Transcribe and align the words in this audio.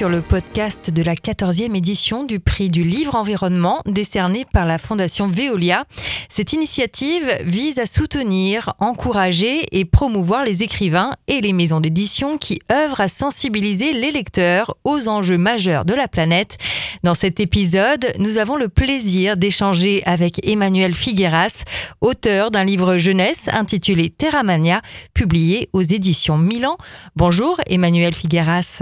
sur 0.00 0.08
le 0.08 0.22
podcast 0.22 0.88
de 0.88 1.02
la 1.02 1.14
14e 1.14 1.76
édition 1.76 2.24
du 2.24 2.40
prix 2.40 2.70
du 2.70 2.82
livre 2.82 3.16
environnement 3.16 3.82
décerné 3.84 4.46
par 4.50 4.64
la 4.64 4.78
Fondation 4.78 5.28
Veolia. 5.28 5.84
Cette 6.30 6.54
initiative 6.54 7.30
vise 7.44 7.78
à 7.78 7.84
soutenir, 7.84 8.72
encourager 8.78 9.66
et 9.78 9.84
promouvoir 9.84 10.42
les 10.42 10.62
écrivains 10.62 11.12
et 11.26 11.42
les 11.42 11.52
maisons 11.52 11.80
d'édition 11.80 12.38
qui 12.38 12.60
œuvrent 12.72 13.02
à 13.02 13.08
sensibiliser 13.08 13.92
les 13.92 14.10
lecteurs 14.10 14.74
aux 14.84 15.06
enjeux 15.06 15.36
majeurs 15.36 15.84
de 15.84 15.92
la 15.92 16.08
planète. 16.08 16.56
Dans 17.02 17.12
cet 17.12 17.38
épisode, 17.38 18.06
nous 18.18 18.38
avons 18.38 18.56
le 18.56 18.70
plaisir 18.70 19.36
d'échanger 19.36 20.02
avec 20.06 20.48
Emmanuel 20.48 20.94
Figueras, 20.94 21.64
auteur 22.00 22.50
d'un 22.50 22.64
livre 22.64 22.96
jeunesse 22.96 23.50
intitulé 23.52 24.08
Terramania, 24.08 24.80
publié 25.12 25.68
aux 25.74 25.82
éditions 25.82 26.38
Milan. 26.38 26.78
Bonjour 27.16 27.60
Emmanuel 27.66 28.14
Figueras. 28.14 28.80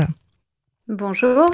Bonjour. 0.88 1.44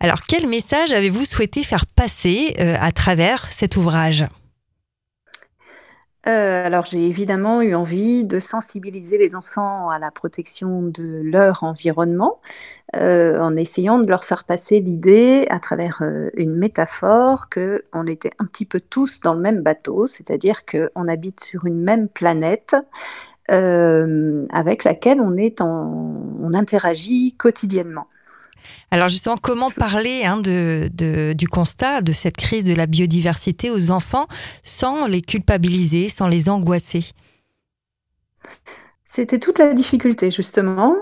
Alors, 0.00 0.22
quel 0.26 0.48
message 0.48 0.92
avez-vous 0.92 1.24
souhaité 1.24 1.62
faire 1.62 1.86
passer 1.86 2.56
euh, 2.58 2.74
à 2.80 2.90
travers 2.90 3.48
cet 3.48 3.76
ouvrage? 3.76 4.26
Euh, 6.26 6.66
alors 6.66 6.84
j'ai 6.84 7.04
évidemment 7.04 7.62
eu 7.62 7.74
envie 7.74 8.22
de 8.22 8.38
sensibiliser 8.38 9.18
les 9.18 9.34
enfants 9.34 9.88
à 9.88 9.98
la 9.98 10.12
protection 10.12 10.82
de 10.82 11.20
leur 11.24 11.64
environnement 11.64 12.40
euh, 12.94 13.40
en 13.40 13.56
essayant 13.56 13.98
de 13.98 14.08
leur 14.08 14.22
faire 14.22 14.44
passer 14.44 14.78
l'idée 14.78 15.46
à 15.50 15.58
travers 15.58 16.00
une 16.36 16.54
métaphore 16.54 17.48
que 17.48 17.82
on 17.92 18.06
était 18.06 18.30
un 18.38 18.46
petit 18.46 18.66
peu 18.66 18.80
tous 18.80 19.20
dans 19.20 19.34
le 19.34 19.40
même 19.40 19.62
bateau, 19.62 20.06
c'est-à-dire 20.06 20.64
qu'on 20.64 21.08
habite 21.08 21.42
sur 21.42 21.66
une 21.66 21.82
même 21.82 22.08
planète 22.08 22.76
avec 23.48 24.84
laquelle 24.84 25.20
on, 25.20 25.36
est 25.36 25.60
en, 25.60 26.36
on 26.38 26.54
interagit 26.54 27.34
quotidiennement. 27.36 28.06
Alors 28.90 29.08
justement, 29.08 29.36
comment 29.36 29.70
parler 29.70 30.24
hein, 30.24 30.40
du 30.40 31.48
constat 31.48 32.02
de 32.02 32.12
cette 32.12 32.36
crise 32.36 32.64
de 32.64 32.74
la 32.74 32.86
biodiversité 32.86 33.70
aux 33.70 33.90
enfants 33.90 34.26
sans 34.62 35.06
les 35.06 35.22
culpabiliser, 35.22 36.08
sans 36.08 36.28
les 36.28 36.48
angoisser? 36.48 37.04
C'était 39.14 39.38
toute 39.38 39.58
la 39.58 39.74
difficulté, 39.74 40.30
justement. 40.30 40.96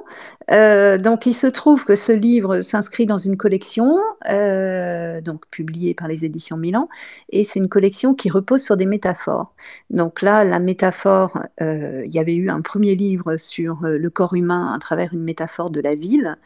Euh, 0.50 0.98
donc, 0.98 1.26
il 1.26 1.32
se 1.32 1.46
trouve 1.46 1.84
que 1.84 1.94
ce 1.94 2.10
livre 2.10 2.60
s'inscrit 2.60 3.06
dans 3.06 3.18
une 3.18 3.36
collection, 3.36 4.00
euh, 4.28 5.20
donc 5.20 5.46
publiée 5.52 5.94
par 5.94 6.08
les 6.08 6.24
éditions 6.24 6.56
Milan, 6.56 6.88
et 7.28 7.44
c'est 7.44 7.60
une 7.60 7.68
collection 7.68 8.14
qui 8.14 8.28
repose 8.28 8.64
sur 8.64 8.76
des 8.76 8.86
métaphores. 8.86 9.54
Donc 9.90 10.22
là, 10.22 10.42
la 10.42 10.58
métaphore, 10.58 11.38
euh, 11.60 12.02
il 12.04 12.12
y 12.12 12.18
avait 12.18 12.34
eu 12.34 12.50
un 12.50 12.62
premier 12.62 12.96
livre 12.96 13.36
sur 13.36 13.78
le 13.82 14.10
corps 14.10 14.34
humain 14.34 14.72
à 14.74 14.80
travers 14.80 15.14
une 15.14 15.22
métaphore 15.22 15.70
de 15.70 15.80
la 15.80 15.94
ville. 15.94 16.36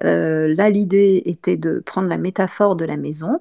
là, 0.00 0.70
l'idée 0.70 1.20
était 1.26 1.58
de 1.58 1.80
prendre 1.80 2.08
la 2.08 2.16
métaphore 2.16 2.74
de 2.74 2.86
la 2.86 2.96
maison. 2.96 3.40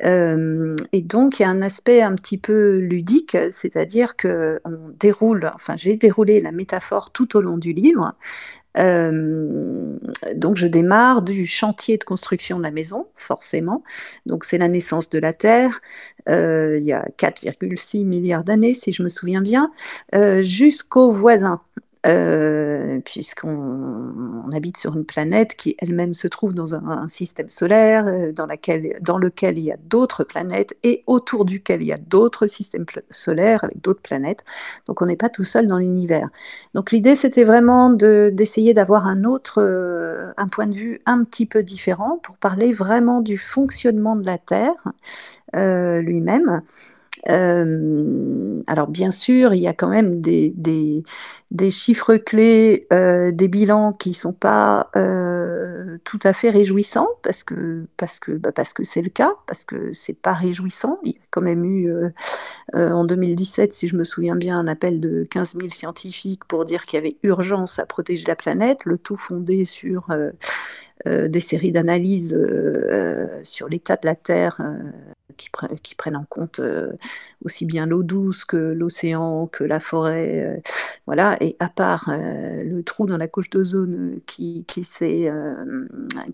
Et 0.00 1.02
donc, 1.02 1.38
il 1.38 1.42
y 1.42 1.44
a 1.44 1.48
un 1.48 1.62
aspect 1.62 2.02
un 2.02 2.14
petit 2.14 2.38
peu 2.38 2.78
ludique, 2.78 3.36
c'est-à-dire 3.50 4.16
que 4.16 4.60
on 4.64 4.90
déroule, 4.98 5.50
enfin, 5.54 5.76
j'ai 5.76 5.96
déroulé 5.96 6.40
la 6.40 6.52
métaphore 6.52 7.10
tout 7.10 7.36
au 7.36 7.40
long 7.40 7.58
du 7.58 7.72
livre. 7.72 8.14
Donc 8.76 10.56
je 10.56 10.66
démarre 10.66 11.22
du 11.22 11.46
chantier 11.46 11.98
de 11.98 12.04
construction 12.04 12.58
de 12.58 12.62
la 12.62 12.70
maison, 12.70 13.08
forcément. 13.14 13.82
Donc 14.26 14.44
c'est 14.44 14.58
la 14.58 14.68
naissance 14.68 15.10
de 15.10 15.18
la 15.18 15.32
Terre, 15.32 15.80
euh, 16.28 16.78
il 16.78 16.86
y 16.86 16.92
a 16.92 17.06
4,6 17.16 18.04
milliards 18.04 18.44
d'années, 18.44 18.74
si 18.74 18.92
je 18.92 19.02
me 19.02 19.08
souviens 19.08 19.40
bien, 19.40 19.70
euh, 20.14 20.42
jusqu'aux 20.42 21.12
voisins. 21.12 21.60
Euh, 22.08 23.00
puisqu'on 23.04 24.48
habite 24.54 24.78
sur 24.78 24.96
une 24.96 25.04
planète 25.04 25.56
qui 25.56 25.76
elle-même 25.78 26.14
se 26.14 26.26
trouve 26.26 26.54
dans 26.54 26.74
un, 26.74 27.06
système 27.08 27.50
solaire 27.50 28.06
euh, 28.06 28.32
dans, 28.32 28.46
lequel 28.46 29.58
il 29.58 29.64
y 29.64 29.72
a 29.72 29.76
d'autres 29.76 30.24
planètes 30.24 30.74
et 30.84 31.02
autour 31.06 31.44
duquel 31.44 31.82
il 31.82 31.88
y 31.88 31.92
a 31.92 31.98
d'autres 31.98 32.46
systèmes 32.46 32.86
solaires 33.10 33.62
avec 33.62 33.82
d'autres 33.82 34.00
planètes. 34.00 34.42
Donc 34.86 35.02
on 35.02 35.06
n'est 35.06 35.16
pas 35.16 35.28
tout 35.28 35.44
seul 35.44 35.66
dans 35.66 35.78
l'univers. 35.78 36.28
Donc 36.72 36.92
l'idée 36.92 37.14
c'était 37.14 37.44
vraiment 37.44 37.90
d'essayer 37.90 38.72
d'avoir 38.72 39.06
un 39.06 39.24
autre, 39.24 39.60
euh, 39.60 40.32
un 40.38 40.48
point 40.48 40.66
de 40.66 40.74
vue 40.74 41.00
un 41.04 41.24
petit 41.24 41.46
peu 41.46 41.62
différent 41.62 42.18
pour 42.22 42.38
parler 42.38 42.72
vraiment 42.72 43.20
du 43.20 43.36
fonctionnement 43.36 44.16
de 44.16 44.24
la 44.24 44.38
Terre 44.38 44.72
lui-même. 45.52 46.62
Alors 47.26 48.88
bien 48.88 49.10
sûr, 49.10 49.54
il 49.54 49.60
y 49.60 49.66
a 49.66 49.72
quand 49.72 49.88
même 49.88 50.20
des, 50.20 51.02
chiffres 51.70 52.16
clés, 52.16 52.86
des 52.90 53.48
bilans 53.48 53.92
qui 53.92 54.14
sont 54.14 54.32
pas 54.32 54.90
tout 56.04 56.20
à 56.22 56.32
fait 56.32 56.50
réjouissants 56.50 57.08
bah 57.24 58.52
parce 58.52 58.72
que 58.72 58.84
c'est 58.84 59.02
le 59.02 59.10
cas, 59.10 59.32
parce 59.46 59.64
que 59.64 59.92
c'est 59.92 60.18
pas 60.18 60.32
réjouissant. 60.32 60.98
Il 61.04 61.12
y 61.12 61.16
a 61.16 61.26
quand 61.30 61.42
même 61.42 61.64
eu 61.64 61.92
en 62.74 63.04
2017, 63.04 63.72
si 63.72 63.88
je 63.88 63.96
me 63.96 64.04
souviens 64.04 64.36
bien, 64.36 64.58
un 64.58 64.68
appel 64.68 65.00
de 65.00 65.26
15 65.30 65.56
000 65.56 65.70
scientifiques 65.70 66.44
pour 66.44 66.64
dire 66.64 66.84
qu'il 66.84 66.96
y 66.96 67.00
avait 67.00 67.16
urgence 67.22 67.78
à 67.78 67.86
protéger 67.86 68.24
la 68.26 68.36
planète, 68.36 68.84
le 68.84 68.98
tout 68.98 69.16
fondé 69.16 69.64
sur 69.64 70.08
des 71.06 71.40
séries 71.40 71.72
d'analyses 71.72 72.36
sur 73.42 73.68
l'état 73.68 73.96
de 73.96 74.06
la 74.06 74.14
Terre 74.14 74.60
qui, 75.82 75.94
prennent 75.94 76.16
en 76.16 76.24
compte 76.24 76.60
euh, 76.60 76.92
aussi 77.44 77.64
bien 77.64 77.86
l'eau 77.86 78.02
douce 78.02 78.44
que 78.44 78.56
l'océan, 78.56 79.46
que 79.46 79.64
la 79.64 79.80
forêt. 79.80 80.44
Euh, 80.44 80.60
voilà. 81.06 81.36
Et 81.40 81.56
à 81.58 81.68
part 81.68 82.08
euh, 82.08 82.62
le 82.62 82.82
trou 82.82 83.06
dans 83.06 83.16
la 83.16 83.28
couche 83.28 83.50
d'ozone 83.50 84.20
qui, 84.26 84.64
qui, 84.66 84.86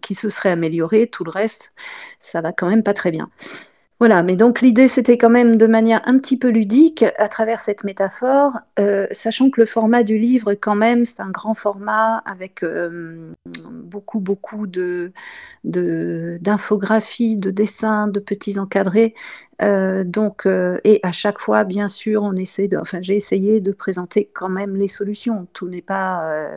qui 0.00 0.14
se 0.14 0.28
serait 0.28 0.50
amélioré, 0.50 1.06
tout 1.06 1.24
le 1.24 1.30
reste, 1.30 1.72
ça 2.18 2.40
va 2.40 2.52
quand 2.52 2.68
même 2.68 2.82
pas 2.82 2.94
très 2.94 3.10
bien. 3.10 3.30
Voilà, 4.00 4.24
mais 4.24 4.34
donc 4.34 4.60
l'idée 4.60 4.88
c'était 4.88 5.16
quand 5.16 5.30
même 5.30 5.54
de 5.54 5.66
manière 5.68 6.02
un 6.04 6.18
petit 6.18 6.36
peu 6.36 6.48
ludique 6.48 7.04
à 7.16 7.28
travers 7.28 7.60
cette 7.60 7.84
métaphore, 7.84 8.58
euh, 8.80 9.06
sachant 9.12 9.50
que 9.50 9.60
le 9.60 9.66
format 9.66 10.02
du 10.02 10.18
livre 10.18 10.54
quand 10.54 10.74
même 10.74 11.04
c'est 11.04 11.20
un 11.20 11.30
grand 11.30 11.54
format 11.54 12.18
avec 12.26 12.64
euh, 12.64 13.32
beaucoup 13.70 14.18
beaucoup 14.18 14.66
de 14.66 15.12
d'infographies, 15.64 17.36
de, 17.36 17.50
dessins, 17.50 18.08
de 18.08 18.20
petits 18.20 18.58
encadrés. 18.58 19.14
Euh, 19.62 20.04
donc 20.04 20.46
et 20.46 21.00
à 21.02 21.12
chaque 21.12 21.38
fois 21.38 21.64
bien 21.64 21.88
sûr 21.88 22.22
on 22.22 22.34
essaie 22.34 22.66
de, 22.66 22.76
enfin 22.76 22.98
j'ai 23.02 23.14
essayé 23.14 23.60
de 23.60 23.72
présenter 23.72 24.28
quand 24.32 24.48
même 24.48 24.76
les 24.76 24.88
solutions. 24.88 25.46
Tout 25.52 25.68
n'est 25.68 25.82
pas 25.82 26.48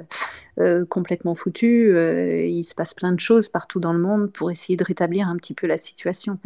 complètement 0.89 1.35
foutu. 1.35 1.93
il 1.95 2.63
se 2.63 2.73
passe 2.73 2.93
plein 2.93 3.11
de 3.11 3.19
choses 3.19 3.49
partout 3.49 3.79
dans 3.79 3.93
le 3.93 3.99
monde 3.99 4.31
pour 4.31 4.51
essayer 4.51 4.75
de 4.75 4.83
rétablir 4.83 5.27
un 5.27 5.35
petit 5.35 5.53
peu 5.53 5.67
la 5.67 5.77
situation. 5.77 6.39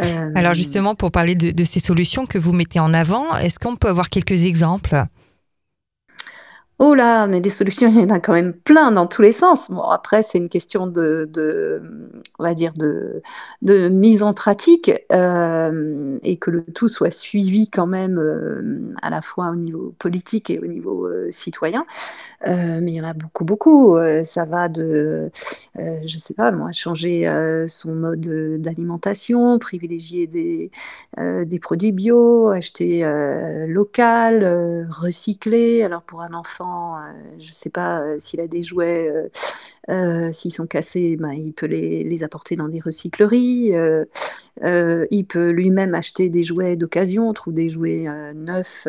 Euh, 0.00 0.30
Alors 0.34 0.54
justement, 0.54 0.94
pour 0.94 1.10
parler 1.10 1.34
de, 1.34 1.64
ces 1.64 1.80
solutions 1.80 2.26
que 2.26 2.38
vous 2.38 2.52
mettez 2.52 2.80
en 2.80 2.94
avant, 2.94 3.36
est-ce 3.36 3.58
qu'on 3.58 3.76
peut 3.76 3.88
avoir 3.88 4.08
quelques 4.08 4.44
exemples? 4.44 5.04
Oh 6.84 6.96
là, 6.96 7.28
mais 7.28 7.40
des 7.40 7.48
solutions, 7.48 7.88
il 7.88 8.00
y 8.00 8.04
en 8.04 8.10
a 8.10 8.18
quand 8.18 8.32
même 8.32 8.52
plein 8.52 8.90
dans 8.90 9.06
tous 9.06 9.22
les 9.22 9.30
sens. 9.30 9.70
Bon, 9.70 9.82
après, 9.82 10.24
c'est 10.24 10.38
une 10.38 10.48
question 10.48 10.88
de, 10.88 11.80
on 12.40 12.42
va 12.42 12.54
dire, 12.54 12.72
de, 12.74 13.22
mise 13.88 14.24
en 14.24 14.34
pratique 14.34 14.90
euh, 15.12 16.18
et 16.24 16.38
que 16.38 16.50
le 16.50 16.64
tout 16.64 16.88
soit 16.88 17.12
suivi 17.12 17.70
quand 17.70 17.86
même 17.86 18.18
euh, 18.18 18.92
à 19.00 19.10
la 19.10 19.20
fois 19.20 19.50
au 19.50 19.54
niveau 19.54 19.94
politique 19.96 20.50
et 20.50 20.58
au 20.58 20.66
niveau 20.66 21.08
citoyen. 21.30 21.86
mais 22.44 22.80
il 22.90 22.94
y 22.94 23.00
en 23.00 23.04
a 23.04 23.14
beaucoup, 23.14 23.44
beaucoup. 23.44 23.96
ça 24.24 24.44
va 24.44 24.68
de, 24.68 25.30
je 25.76 26.18
sais 26.18 26.34
pas, 26.34 26.50
moi, 26.50 26.72
changer 26.72 27.28
son 27.68 27.94
mode 27.94 28.58
d'alimentation, 28.60 29.60
privilégier 29.60 30.26
des, 30.26 30.72
des 31.16 31.58
produits 31.60 31.92
bio, 31.92 32.48
acheter 32.48 33.08
local, 33.68 34.88
recycler. 34.90 35.84
Alors 35.84 36.02
pour 36.02 36.22
un 36.22 36.34
enfant, 36.34 36.71
euh, 36.72 37.12
je 37.38 37.48
ne 37.48 37.54
sais 37.54 37.70
pas 37.70 38.02
euh, 38.02 38.16
s'il 38.18 38.40
a 38.40 38.46
des 38.46 38.62
jouets, 38.62 39.12
euh, 39.90 40.32
s'ils 40.32 40.52
sont 40.52 40.66
cassés, 40.66 41.16
ben, 41.16 41.32
il 41.32 41.52
peut 41.52 41.66
les, 41.66 42.22
apporter 42.24 42.56
dans 42.56 42.68
des 42.68 42.80
recycleries. 42.80 43.72
il 44.60 45.24
peut 45.26 45.50
lui-même 45.50 45.94
acheter 45.94 46.28
des 46.28 46.44
jouets 46.44 46.76
d'occasion, 46.76 47.28
on 47.28 47.32
trouve 47.32 47.54
des 47.54 47.68
jouets 47.68 48.06
neufs 48.34 48.86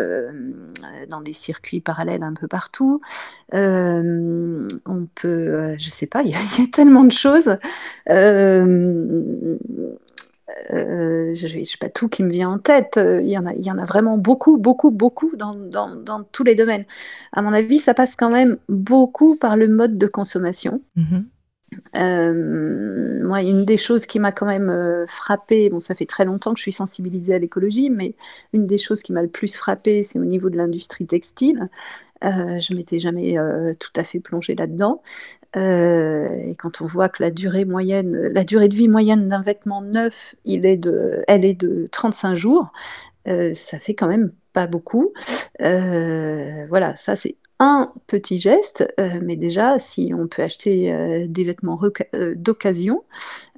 dans 1.10 1.22
des 1.22 1.34
circuits 1.34 1.82
parallèles 1.82 2.24
un 2.24 2.34
peu 2.34 2.48
partout. 2.48 3.02
on 3.52 5.08
peut, 5.16 5.76
je 5.78 5.90
sais 5.90 6.08
pas, 6.08 6.22
il 6.24 6.32
y, 6.32 6.36
a 6.36 6.68
tellement 6.72 7.04
de 7.04 7.12
choses. 7.12 7.58
Euh, 10.72 11.34
je 11.34 11.58
n'ai 11.58 11.64
pas 11.80 11.90
tout 11.90 12.10
qui 12.10 12.24
me 12.24 12.30
vient 12.30 12.50
en 12.50 12.60
tête. 12.60 12.98
Euh, 12.98 13.22
il 13.22 13.30
y 13.30 13.38
en 13.38 13.46
a, 13.46 13.54
il 13.54 13.66
y 13.66 13.72
en 13.72 13.78
a 13.78 13.86
vraiment 13.86 14.18
beaucoup, 14.18 14.58
beaucoup, 14.58 14.92
beaucoup 14.92 15.36
dans, 15.36 15.56
dans, 15.56 15.96
dans, 15.96 16.24
tous 16.24 16.44
les 16.44 16.56
domaines. 16.56 16.84
À 17.32 17.42
mon 17.42 17.54
avis, 17.54 17.78
ça 17.78 17.94
passe 17.94 18.16
quand 18.16 18.30
même 18.30 18.58
beaucoup 18.68 19.36
par 19.36 19.56
le 19.56 19.68
mode 19.68 19.98
de 19.98 20.08
consommation. 20.08 20.82
Mm-hmm. 20.98 21.24
Euh, 21.96 23.24
moi, 23.24 23.42
une 23.42 23.66
des 23.66 23.78
choses 23.78 24.06
qui 24.06 24.20
m'a 24.20 24.32
quand 24.32 24.46
même 24.46 24.70
euh, 24.70 25.08
frappée, 25.08 25.70
bon, 25.70 25.80
ça 25.80 25.96
fait 25.96 26.06
très 26.06 26.26
longtemps 26.26 26.54
que 26.54 26.60
je 26.60 26.64
suis 26.64 26.72
sensibilisée 26.72 27.34
à 27.34 27.40
l'écologie, 27.40 27.90
mais 27.90 28.16
une 28.52 28.68
des 28.68 28.78
choses 28.78 29.02
qui 29.02 29.14
m'a 29.14 29.22
le 29.22 29.30
plus 29.30 29.56
frappée, 29.56 30.04
c'est 30.04 30.20
au 30.20 30.26
niveau 30.26 30.50
de 30.50 30.58
l'industrie 30.58 31.06
textile. 31.06 31.70
Euh, 32.24 32.60
je 32.60 32.74
m'étais 32.76 33.00
jamais 33.00 33.36
tout 33.80 33.92
à 33.96 34.04
fait 34.04 34.20
plongée 34.20 34.56
là-dedans. 34.56 35.02
Et 35.56 36.56
quand 36.58 36.82
on 36.82 36.86
voit 36.88 37.10
que 37.10 37.22
la 37.22 37.32
durée 37.32 37.66
moyenne, 37.66 38.12
la 38.34 38.44
durée 38.44 38.70
de 38.70 38.76
vie 38.76 38.88
moyenne 38.88 39.28
d'un 39.28 39.42
vêtement 39.42 39.82
neuf, 39.82 40.36
est 40.46 40.78
de, 40.78 41.24
elle 41.28 41.46
est 41.46 41.54
de 41.54 41.88
35 41.92 42.36
jours, 42.36 42.74
ça 43.26 43.80
fait 43.80 43.94
quand 43.94 44.08
même 44.08 44.32
pas 44.54 44.68
beaucoup. 44.68 45.14
voilà, 45.60 46.96
ça 46.96 47.16
c'est 47.16 47.38
un 47.64 47.94
petit 48.08 48.40
geste, 48.40 48.86
euh, 49.00 49.20
mais 49.22 49.36
déjà, 49.36 49.80
si 49.80 50.14
on 50.18 50.28
peut 50.28 50.42
acheter 50.42 50.94
euh, 50.94 51.26
des 51.28 51.46
vêtements 51.46 51.80
euh, 52.14 52.34
d'occasion, 52.36 53.04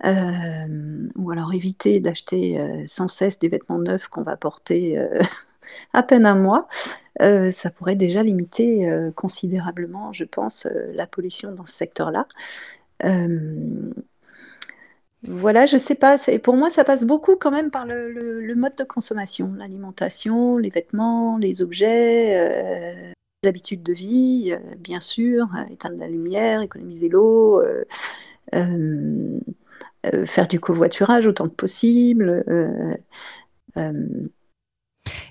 ou 0.03 1.31
alors 1.31 1.53
éviter 1.53 2.00
d'acheter 2.00 2.86
sans 2.88 3.07
cesse 3.07 3.39
des 3.39 3.50
vêtements 3.50 3.80
neufs 3.80 4.07
qu'on 4.07 4.21
va 4.21 4.38
porter 4.38 5.00
à 5.94 6.03
peine 6.03 6.27
un 6.27 6.36
mois, 6.36 6.68
ça 7.19 7.71
pourrait 7.71 7.95
déjà 7.95 8.23
limiter 8.23 8.89
considérablement, 9.15 10.12
je 10.12 10.25
pense, 10.25 10.67
la 10.94 11.07
pollution 11.07 11.51
dans 11.51 11.65
ce 11.65 11.73
secteur-là. 11.73 12.27
Voilà, 15.23 15.65
je 15.65 15.77
sais 15.77 15.95
pas. 15.95 16.17
Pour 16.44 16.56
moi, 16.56 16.69
ça 16.69 16.83
passe 16.83 17.06
beaucoup 17.06 17.35
quand 17.35 17.51
même 17.51 17.71
par 17.71 17.85
le 17.85 18.53
mode 18.56 18.75
de 18.75 18.83
consommation, 18.83 19.53
l'alimentation, 19.57 20.57
les 20.57 20.69
vêtements, 20.69 21.38
les 21.38 21.62
objets 21.62 23.13
habitudes 23.47 23.83
de 23.83 23.94
vie, 23.94 24.51
euh, 24.51 24.75
bien 24.77 25.00
sûr, 25.00 25.47
euh, 25.56 25.71
éteindre 25.71 26.00
la 26.00 26.07
lumière, 26.07 26.61
économiser 26.61 27.09
l'eau, 27.09 27.61
euh, 27.61 29.39
faire 30.25 30.47
du 30.47 30.59
covoiturage 30.59 31.25
autant 31.27 31.50
que 31.50 31.56
possible. 31.56 32.44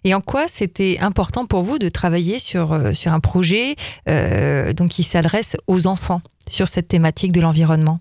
Et 0.05 0.15
en 0.15 0.21
quoi 0.21 0.47
c'était 0.49 0.99
important 1.01 1.47
pour 1.47 1.63
vous 1.63 1.79
de 1.79 1.89
travailler 1.89 2.39
sur, 2.39 2.79
sur 2.95 3.13
un 3.13 3.21
projet 3.21 3.75
donc 4.07 4.89
qui 4.91 5.03
s'adresse 5.03 5.57
aux 5.67 5.87
enfants 5.87 6.21
sur 6.49 6.69
cette 6.69 6.89
thématique 6.89 7.33
de 7.33 7.41
l'environnement? 7.41 8.01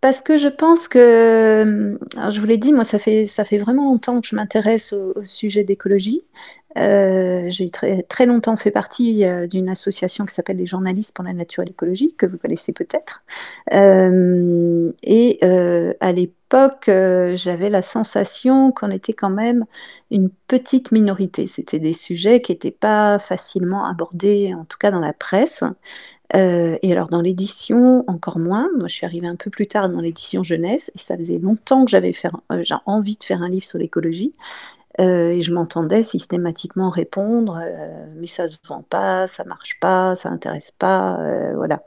Parce 0.00 0.22
que 0.22 0.36
je 0.36 0.48
pense 0.48 0.86
que, 0.86 1.98
je 2.30 2.40
vous 2.40 2.46
l'ai 2.46 2.58
dit, 2.58 2.72
moi, 2.72 2.84
ça 2.84 2.98
fait, 2.98 3.26
ça 3.26 3.44
fait 3.44 3.58
vraiment 3.58 3.84
longtemps 3.84 4.20
que 4.20 4.26
je 4.28 4.36
m'intéresse 4.36 4.92
au, 4.92 5.24
sujet 5.24 5.64
d'écologie. 5.64 6.22
Euh, 6.78 7.46
j'ai 7.48 7.68
très, 7.70 8.02
très 8.02 8.26
longtemps 8.26 8.54
fait 8.54 8.70
partie 8.70 9.24
euh, 9.24 9.48
d'une 9.48 9.68
association 9.68 10.24
qui 10.26 10.34
s'appelle 10.34 10.58
les 10.58 10.66
journalistes 10.66 11.16
pour 11.16 11.24
la 11.24 11.32
nature 11.32 11.64
et 11.64 11.66
l'écologie, 11.66 12.14
que 12.16 12.26
vous 12.26 12.38
connaissez 12.38 12.72
peut-être. 12.72 13.24
Euh, 13.72 14.92
et 15.02 15.38
à 16.00 16.12
l'époque, 16.12 16.84
j'avais 16.86 17.68
la 17.68 17.82
sensation 17.82 18.70
qu'on 18.70 18.90
était 18.90 19.14
quand 19.14 19.30
même 19.30 19.64
une 20.12 20.30
petite 20.46 20.92
minorité. 20.92 21.48
C'était 21.48 21.80
des 21.80 21.92
sujets 21.92 22.40
qui 22.40 22.52
n'étaient 22.52 22.70
pas 22.70 23.18
facilement 23.18 23.84
abordés, 23.84 24.54
en 24.54 24.64
tout 24.64 24.78
cas 24.78 24.92
dans 24.92 25.00
la 25.00 25.12
presse. 25.12 25.64
Euh, 26.36 26.76
et 26.82 26.92
alors 26.92 27.08
dans 27.08 27.20
l'édition, 27.22 28.04
encore 28.06 28.38
moins. 28.38 28.68
Moi, 28.78 28.88
je 28.88 28.94
suis 28.94 29.06
arrivée 29.06 29.28
un 29.28 29.36
peu 29.36 29.50
plus 29.50 29.66
tard 29.66 29.88
dans 29.88 30.00
l'édition 30.00 30.42
jeunesse, 30.42 30.90
et 30.94 30.98
ça 30.98 31.16
faisait 31.16 31.38
longtemps 31.38 31.84
que 31.84 31.90
j'avais 31.90 32.14
euh, 32.52 32.62
envie 32.86 33.16
de 33.16 33.22
faire 33.22 33.42
un 33.42 33.48
livre 33.48 33.64
sur 33.64 33.78
l'écologie. 33.78 34.34
Euh, 35.00 35.30
et 35.30 35.40
je 35.40 35.52
m'entendais 35.52 36.02
systématiquement 36.02 36.90
répondre 36.90 37.60
euh, 37.62 38.06
mais 38.16 38.26
ça 38.26 38.48
se 38.48 38.56
vend 38.66 38.82
pas, 38.82 39.28
ça 39.28 39.44
marche 39.44 39.78
pas, 39.78 40.16
ça 40.16 40.28
intéresse 40.28 40.72
pas, 40.76 41.20
euh, 41.20 41.52
voilà. 41.54 41.82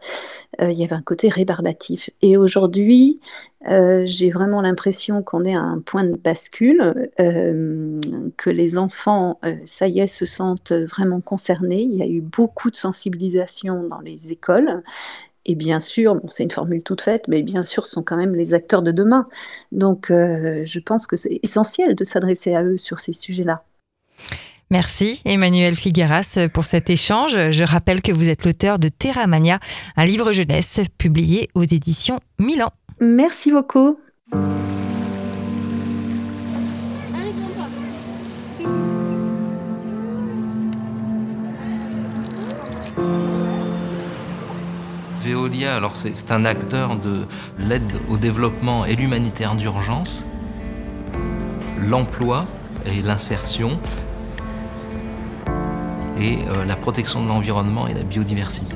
Il 0.62 0.74
y 0.74 0.84
avait 0.84 0.94
un 0.94 1.02
côté 1.02 1.28
rébarbatif. 1.28 2.12
Et 2.22 2.38
aujourd'hui, 2.38 3.20
j'ai 3.66 4.30
vraiment 4.30 4.62
l'impression 4.62 5.24
qu'on 5.24 5.44
est 5.44 5.56
à 5.56 5.62
un 5.62 5.80
point 5.80 6.04
de 6.04 6.16
bascule, 6.16 7.10
que 7.18 8.50
les 8.50 8.78
enfants, 8.78 9.40
ça 9.66 9.88
y 9.88 10.02
est, 10.02 10.08
se 10.08 10.26
sentent 10.26 10.72
vraiment 10.72 11.20
concernés. 11.20 11.82
Il 11.82 11.96
y 11.96 12.04
a 12.04 12.08
eu 12.08 12.22
beaucoup 12.22 12.70
de 12.70 12.76
sensibilisation 12.76 13.88
dans 13.88 14.02
les 14.02 14.32
écoles. 14.32 14.84
Et 15.46 15.56
bien 15.56 15.80
sûr, 15.80 16.20
c'est 16.30 16.44
une 16.44 16.52
formule 16.52 16.84
toute 16.84 17.02
faite, 17.02 17.26
mais 17.28 17.42
bien 17.42 17.64
sûr, 17.64 17.86
ce 17.86 17.94
sont 17.94 18.04
quand 18.04 18.18
même 18.18 18.36
les 18.36 18.54
acteurs 18.54 18.82
de 18.82 18.92
demain. 18.92 19.28
Donc, 19.72 20.12
euh, 20.12 20.62
je 20.66 20.80
pense 20.80 21.08
que 21.08 21.16
c'est 21.16 21.40
essentiel 21.44 21.96
de 21.96 22.04
s'adresser 22.04 22.54
à 22.56 22.64
eux 22.64 22.78
sur 22.78 23.00
ces 23.00 23.14
sujets-là. 23.14 23.64
Merci 24.70 25.22
Emmanuel 25.26 25.76
Figueras 25.76 26.48
pour 26.54 26.64
cet 26.64 26.90
échange. 26.90 27.52
Je 27.52 27.64
rappelle 27.64 28.02
que 28.02 28.14
vous 28.14 28.30
êtes 28.30 28.46
l'auteur 28.46 28.80
de 28.80 28.88
Terra 28.88 29.28
Mania, 29.28 29.60
un 29.98 30.06
livre 30.06 30.32
jeunesse 30.32 30.80
publié 30.98 31.50
aux 31.56 31.64
éditions 31.64 32.20
Milan. 32.40 32.70
Merci 33.02 33.52
beaucoup. 33.52 33.98
Veolia, 45.22 45.80
c'est 45.94 46.32
un 46.32 46.46
acteur 46.46 46.96
de 46.96 47.28
l'aide 47.60 47.94
au 48.10 48.18
développement 48.18 48.86
et 48.86 48.96
l'humanitaire 48.96 49.54
d'urgence, 49.56 50.26
l'emploi 51.80 52.48
et 52.86 53.02
l'insertion, 53.02 53.80
et 56.20 56.40
euh, 56.56 56.66
la 56.66 56.76
protection 56.76 57.24
de 57.24 57.28
l'environnement 57.28 57.88
et 57.88 57.94
la 57.94 58.04
biodiversité. 58.04 58.76